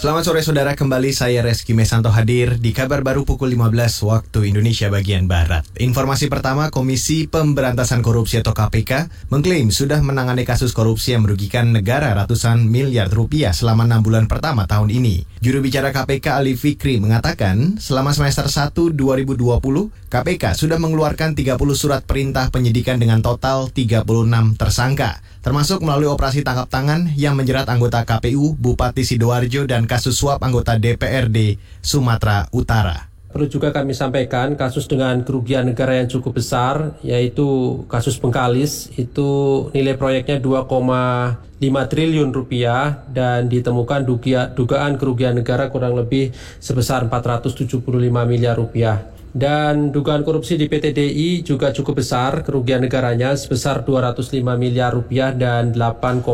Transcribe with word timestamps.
Selamat 0.00 0.24
sore 0.24 0.40
saudara, 0.40 0.72
kembali 0.72 1.12
saya 1.12 1.44
Reski 1.44 1.76
Mesanto 1.76 2.08
hadir 2.08 2.56
di 2.56 2.72
kabar 2.72 3.04
baru 3.04 3.28
pukul 3.28 3.52
15 3.52 4.00
waktu 4.08 4.48
Indonesia 4.48 4.88
bagian 4.88 5.28
Barat. 5.28 5.68
Informasi 5.76 6.32
pertama, 6.32 6.72
Komisi 6.72 7.28
Pemberantasan 7.28 8.00
Korupsi 8.00 8.40
atau 8.40 8.56
KPK 8.56 9.12
mengklaim 9.28 9.68
sudah 9.68 10.00
menangani 10.00 10.48
kasus 10.48 10.72
korupsi 10.72 11.12
yang 11.12 11.28
merugikan 11.28 11.76
negara 11.76 12.16
ratusan 12.16 12.64
miliar 12.64 13.12
rupiah 13.12 13.52
selama 13.52 13.84
6 13.84 14.00
bulan 14.00 14.24
pertama 14.24 14.64
tahun 14.64 14.88
ini. 14.88 15.28
Juru 15.44 15.60
bicara 15.60 15.92
KPK 15.92 16.32
Ali 16.32 16.56
Fikri 16.56 16.96
mengatakan, 16.96 17.76
selama 17.76 18.16
semester 18.16 18.48
1 18.48 18.72
2020, 18.72 19.36
KPK 20.08 20.56
sudah 20.56 20.80
mengeluarkan 20.80 21.36
30 21.36 21.60
surat 21.76 22.00
perintah 22.08 22.48
penyidikan 22.48 22.96
dengan 22.96 23.20
total 23.20 23.68
36 23.68 24.08
tersangka, 24.56 25.20
termasuk 25.44 25.84
melalui 25.84 26.08
operasi 26.08 26.40
tangkap 26.40 26.72
tangan 26.72 27.12
yang 27.20 27.36
menjerat 27.36 27.68
anggota 27.68 28.04
KPU, 28.08 28.56
Bupati 28.56 29.04
Sidoarjo, 29.04 29.68
dan 29.68 29.88
kasus 29.90 30.14
suap 30.14 30.38
anggota 30.46 30.78
DPRD 30.78 31.58
Sumatera 31.82 32.46
Utara. 32.54 33.10
Perlu 33.30 33.46
juga 33.50 33.74
kami 33.74 33.90
sampaikan 33.94 34.54
kasus 34.54 34.86
dengan 34.86 35.22
kerugian 35.26 35.66
negara 35.66 35.98
yang 35.98 36.06
cukup 36.06 36.38
besar 36.38 36.98
yaitu 37.02 37.78
kasus 37.90 38.18
Bengkalis 38.18 38.90
itu 38.94 39.30
nilai 39.74 39.94
proyeknya 39.94 40.38
2,5 40.38 41.62
triliun 41.62 42.30
rupiah 42.30 43.02
dan 43.10 43.46
ditemukan 43.50 44.02
dugaan 44.54 44.98
kerugian 44.98 45.38
negara 45.38 45.70
kurang 45.70 45.98
lebih 45.98 46.34
sebesar 46.62 47.06
475 47.06 47.82
miliar 48.26 48.58
rupiah. 48.58 49.10
Dan 49.30 49.94
dugaan 49.94 50.26
korupsi 50.26 50.58
di 50.58 50.66
PT 50.66 50.90
DI 50.90 51.46
juga 51.46 51.70
cukup 51.70 52.02
besar, 52.02 52.42
kerugian 52.42 52.82
negaranya 52.82 53.38
sebesar 53.38 53.86
205 53.86 54.42
miliar 54.58 54.90
rupiah 54.90 55.30
dan 55.30 55.70
8,65 55.70 56.26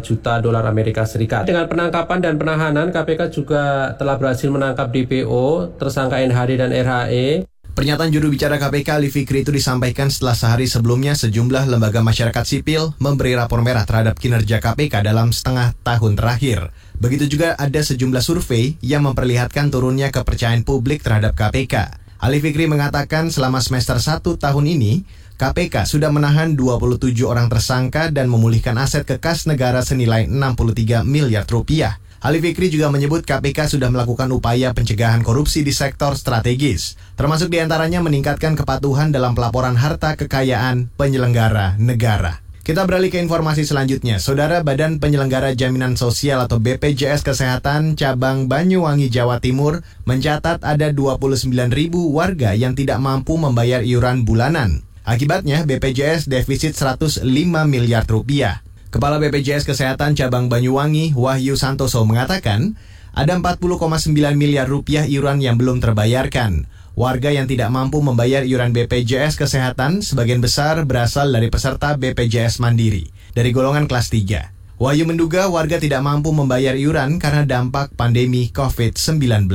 juta 0.00 0.40
dolar 0.40 0.64
Amerika 0.64 1.04
Serikat. 1.04 1.44
Dengan 1.44 1.68
penangkapan 1.68 2.18
dan 2.24 2.40
penahanan, 2.40 2.88
KPK 2.88 3.28
juga 3.28 3.92
telah 4.00 4.16
berhasil 4.16 4.48
menangkap 4.48 4.88
DPO, 4.88 5.76
tersangka 5.76 6.24
NHD 6.24 6.56
dan 6.56 6.72
RHE. 6.72 7.44
Pernyataan 7.72 8.12
juru 8.12 8.28
bicara 8.28 8.60
KPK 8.60 9.00
Ali 9.00 9.08
Fikri 9.08 9.48
itu 9.48 9.48
disampaikan 9.48 10.12
setelah 10.12 10.36
sehari 10.36 10.68
sebelumnya 10.68 11.16
sejumlah 11.16 11.72
lembaga 11.72 12.04
masyarakat 12.04 12.44
sipil 12.44 12.92
memberi 13.00 13.32
rapor 13.32 13.64
merah 13.64 13.88
terhadap 13.88 14.20
kinerja 14.20 14.60
KPK 14.60 15.00
dalam 15.00 15.32
setengah 15.32 15.72
tahun 15.80 16.12
terakhir. 16.12 16.68
Begitu 17.00 17.32
juga 17.32 17.56
ada 17.56 17.80
sejumlah 17.80 18.20
survei 18.20 18.76
yang 18.84 19.08
memperlihatkan 19.08 19.72
turunnya 19.72 20.12
kepercayaan 20.12 20.68
publik 20.68 21.00
terhadap 21.00 21.32
KPK. 21.32 22.01
Ali 22.22 22.38
Fikri 22.38 22.70
mengatakan 22.70 23.34
selama 23.34 23.58
semester 23.58 23.98
1 23.98 24.22
tahun 24.22 24.64
ini, 24.70 25.02
KPK 25.42 25.90
sudah 25.90 26.14
menahan 26.14 26.54
27 26.54 27.18
orang 27.26 27.50
tersangka 27.50 28.14
dan 28.14 28.30
memulihkan 28.30 28.78
aset 28.78 29.02
ke 29.02 29.18
kas 29.18 29.50
negara 29.50 29.82
senilai 29.82 30.30
63 30.30 31.02
miliar 31.02 31.42
rupiah. 31.50 31.98
Ali 32.22 32.38
Fikri 32.38 32.70
juga 32.70 32.94
menyebut 32.94 33.26
KPK 33.26 33.74
sudah 33.74 33.90
melakukan 33.90 34.30
upaya 34.30 34.70
pencegahan 34.70 35.26
korupsi 35.26 35.66
di 35.66 35.74
sektor 35.74 36.14
strategis, 36.14 36.94
termasuk 37.18 37.50
di 37.50 37.58
antaranya 37.58 37.98
meningkatkan 37.98 38.54
kepatuhan 38.54 39.10
dalam 39.10 39.34
pelaporan 39.34 39.74
harta 39.74 40.14
kekayaan 40.14 40.94
penyelenggara 40.94 41.74
negara. 41.82 42.41
Kita 42.62 42.86
beralih 42.86 43.10
ke 43.10 43.18
informasi 43.18 43.66
selanjutnya. 43.66 44.22
Saudara 44.22 44.62
Badan 44.62 45.02
Penyelenggara 45.02 45.50
Jaminan 45.50 45.98
Sosial 45.98 46.46
atau 46.46 46.62
BPJS 46.62 47.26
Kesehatan 47.26 47.98
Cabang 47.98 48.46
Banyuwangi 48.46 49.10
Jawa 49.10 49.42
Timur 49.42 49.82
mencatat 50.06 50.62
ada 50.62 50.94
29 50.94 51.50
ribu 51.74 52.14
warga 52.14 52.54
yang 52.54 52.78
tidak 52.78 53.02
mampu 53.02 53.34
membayar 53.34 53.82
iuran 53.82 54.22
bulanan. 54.22 54.86
Akibatnya 55.02 55.66
BPJS 55.66 56.30
defisit 56.30 56.78
105 56.78 57.26
miliar 57.66 58.06
rupiah. 58.06 58.62
Kepala 58.94 59.18
BPJS 59.18 59.66
Kesehatan 59.66 60.14
Cabang 60.14 60.46
Banyuwangi 60.46 61.18
Wahyu 61.18 61.58
Santoso 61.58 62.06
mengatakan 62.06 62.78
ada 63.10 63.34
40,9 63.42 64.14
miliar 64.38 64.70
rupiah 64.70 65.02
iuran 65.10 65.42
yang 65.42 65.58
belum 65.58 65.82
terbayarkan. 65.82 66.70
Warga 66.92 67.32
yang 67.32 67.48
tidak 67.48 67.72
mampu 67.72 68.04
membayar 68.04 68.44
iuran 68.44 68.76
BPJS 68.76 69.40
Kesehatan 69.40 70.04
sebagian 70.04 70.44
besar 70.44 70.84
berasal 70.84 71.32
dari 71.32 71.48
peserta 71.48 71.96
BPJS 71.96 72.60
Mandiri 72.60 73.08
dari 73.32 73.48
golongan 73.48 73.88
kelas 73.88 74.12
3. 74.12 74.76
Wahyu 74.76 75.08
menduga 75.08 75.48
warga 75.48 75.80
tidak 75.80 76.04
mampu 76.04 76.36
membayar 76.36 76.76
iuran 76.76 77.16
karena 77.16 77.48
dampak 77.48 77.96
pandemi 77.96 78.52
COVID-19. 78.52 79.48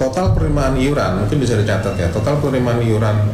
Total 0.00 0.32
penerimaan 0.32 0.80
iuran 0.80 1.28
mungkin 1.28 1.44
bisa 1.44 1.60
dicatat 1.60 1.92
ya. 2.00 2.08
Total 2.08 2.40
penerimaan 2.40 2.80
iuran 2.80 3.28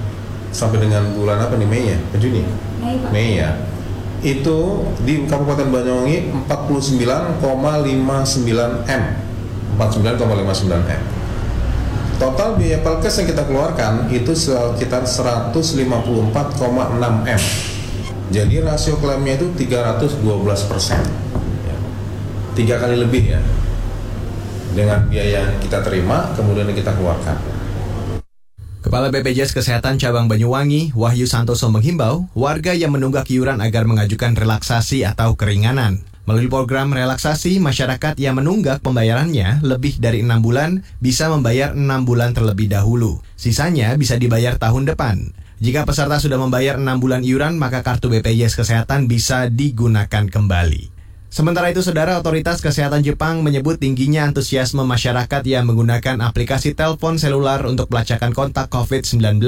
sampai 0.50 0.82
dengan 0.82 1.06
bulan 1.15 1.47
apa 1.47 1.55
nih 1.55 1.69
Mei 1.71 1.94
ya? 1.94 1.99
Juni? 2.19 2.43
Mei, 2.82 2.99
Pak. 2.99 3.11
Mei 3.15 3.38
ya. 3.38 3.55
Itu 4.27 4.82
di 5.06 5.31
Kabupaten 5.31 5.71
Banyuwangi 5.71 6.27
49,59 6.50 7.38
M. 8.91 9.03
49,59 9.78 10.91
M 10.91 11.22
Total 12.22 12.55
biaya 12.55 12.78
pelkes 12.87 13.19
yang 13.19 13.34
kita 13.34 13.43
keluarkan 13.50 14.06
itu 14.15 14.31
sekitar 14.31 15.03
154,6 15.03 15.59
M. 17.27 17.43
Jadi 18.31 18.62
rasio 18.62 18.94
klaimnya 19.03 19.43
itu 19.43 19.50
312 19.59 20.22
persen. 20.71 21.03
Ya. 21.66 21.77
Tiga 22.55 22.78
kali 22.78 22.94
lebih 23.03 23.27
ya. 23.27 23.43
Dengan 24.71 25.11
biaya 25.11 25.50
yang 25.50 25.59
kita 25.59 25.82
terima, 25.82 26.31
kemudian 26.38 26.71
kita 26.71 26.94
keluarkan. 26.94 27.43
Kepala 28.87 29.11
BPJS 29.11 29.50
Kesehatan 29.50 29.99
Cabang 29.99 30.31
Banyuwangi, 30.31 30.94
Wahyu 30.94 31.27
Santoso 31.27 31.75
menghimbau 31.75 32.31
warga 32.38 32.71
yang 32.71 32.94
menunggak 32.94 33.27
iuran 33.34 33.59
agar 33.59 33.82
mengajukan 33.82 34.38
relaksasi 34.38 35.03
atau 35.03 35.34
keringanan. 35.34 36.12
Melalui 36.22 36.47
program 36.47 36.94
relaksasi, 36.94 37.59
masyarakat 37.59 38.15
yang 38.15 38.38
menunggak 38.38 38.78
pembayarannya 38.78 39.59
lebih 39.66 39.99
dari 39.99 40.22
enam 40.22 40.38
bulan 40.38 40.87
bisa 41.03 41.27
membayar 41.27 41.75
enam 41.75 42.06
bulan 42.06 42.31
terlebih 42.31 42.71
dahulu. 42.71 43.19
Sisanya 43.34 43.91
bisa 43.99 44.15
dibayar 44.15 44.55
tahun 44.55 44.87
depan. 44.87 45.34
Jika 45.59 45.82
peserta 45.82 46.22
sudah 46.22 46.38
membayar 46.38 46.78
enam 46.78 47.03
bulan 47.03 47.27
iuran, 47.27 47.59
maka 47.59 47.82
kartu 47.82 48.06
BPJS 48.06 48.55
Kesehatan 48.55 49.11
bisa 49.11 49.50
digunakan 49.50 50.27
kembali. 50.31 50.94
Sementara 51.27 51.75
itu, 51.75 51.82
Saudara 51.82 52.21
Otoritas 52.21 52.62
Kesehatan 52.62 53.03
Jepang 53.03 53.43
menyebut 53.43 53.82
tingginya 53.82 54.28
antusiasme 54.28 54.84
masyarakat 54.87 55.43
yang 55.49 55.66
menggunakan 55.66 56.22
aplikasi 56.22 56.78
telepon 56.78 57.19
selular 57.19 57.66
untuk 57.66 57.91
pelacakan 57.91 58.31
kontak 58.31 58.71
COVID-19. 58.71 59.43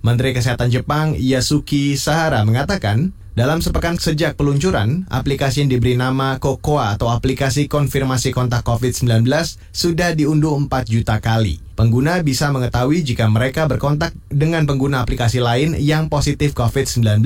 Menteri 0.00 0.32
Kesehatan 0.34 0.72
Jepang 0.72 1.14
Yasuki 1.14 1.94
Sahara 1.94 2.42
mengatakan, 2.42 3.12
dalam 3.40 3.64
sepekan 3.64 3.96
sejak 3.96 4.36
peluncuran, 4.36 5.08
aplikasi 5.08 5.64
yang 5.64 5.72
diberi 5.72 5.96
nama 5.96 6.36
Kokoa 6.36 6.92
atau 6.92 7.08
aplikasi 7.08 7.72
konfirmasi 7.72 8.36
kontak 8.36 8.60
COVID-19 8.68 9.24
sudah 9.72 10.12
diunduh 10.12 10.60
4 10.60 10.68
juta 10.84 11.16
kali. 11.24 11.56
Pengguna 11.72 12.20
bisa 12.20 12.52
mengetahui 12.52 13.00
jika 13.00 13.32
mereka 13.32 13.64
berkontak 13.64 14.12
dengan 14.28 14.68
pengguna 14.68 15.00
aplikasi 15.00 15.40
lain 15.40 15.72
yang 15.80 16.12
positif 16.12 16.52
COVID-19. 16.52 17.24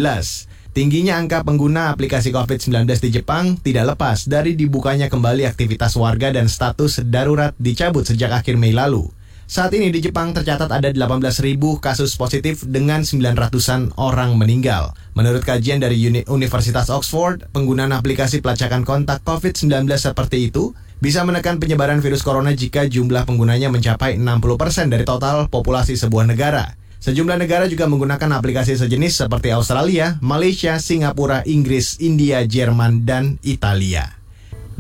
Tingginya 0.71 1.19
angka 1.19 1.43
pengguna 1.43 1.91
aplikasi 1.91 2.31
COVID-19 2.31 2.87
di 3.03 3.11
Jepang 3.11 3.59
tidak 3.59 3.99
lepas 3.99 4.31
dari 4.31 4.55
dibukanya 4.55 5.11
kembali 5.11 5.51
aktivitas 5.51 5.99
warga 5.99 6.31
dan 6.31 6.47
status 6.47 7.03
darurat 7.11 7.59
dicabut 7.59 8.07
sejak 8.07 8.31
akhir 8.31 8.55
Mei 8.55 8.71
lalu. 8.71 9.11
Saat 9.45 9.77
ini 9.77 9.93
di 9.93 10.01
Jepang 10.01 10.33
tercatat 10.33 10.73
ada 10.73 10.89
18.000 10.89 11.61
kasus 11.77 12.17
positif 12.17 12.65
dengan 12.65 13.05
900-an 13.05 13.93
orang 14.01 14.41
meninggal. 14.41 14.97
Menurut 15.13 15.45
kajian 15.45 15.85
dari 15.85 16.01
Universitas 16.33 16.89
Oxford, 16.89 17.45
penggunaan 17.53 17.93
aplikasi 17.93 18.41
pelacakan 18.41 18.89
kontak 18.89 19.21
COVID-19 19.21 19.85
seperti 20.01 20.49
itu 20.49 20.73
bisa 20.97 21.21
menekan 21.29 21.61
penyebaran 21.61 22.01
virus 22.01 22.25
corona 22.25 22.57
jika 22.57 22.89
jumlah 22.89 23.29
penggunanya 23.29 23.69
mencapai 23.69 24.17
60% 24.17 24.89
dari 24.89 25.05
total 25.05 25.53
populasi 25.53 26.01
sebuah 26.01 26.25
negara. 26.25 26.73
Sejumlah 27.05 27.37
negara 27.37 27.69
juga 27.69 27.85
menggunakan 27.85 28.41
aplikasi 28.41 28.81
sejenis 28.81 29.29
seperti 29.29 29.53
Australia, 29.53 30.17
Malaysia, 30.25 30.81
Singapura, 30.81 31.45
Inggris, 31.45 32.01
India, 32.01 32.41
Jerman, 32.49 33.05
dan 33.05 33.37
Italia. 33.45 34.17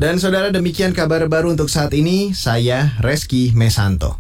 Dan 0.00 0.16
saudara 0.16 0.48
demikian 0.48 0.96
kabar 0.96 1.28
baru 1.28 1.52
untuk 1.52 1.69
saat 1.69 1.92
ini, 1.92 2.32
saya 2.32 2.96
Reski 3.05 3.52
Mesanto. 3.52 4.17